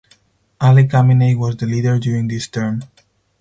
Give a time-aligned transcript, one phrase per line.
[0.59, 2.81] Ali Khamenei was the Leader during this term.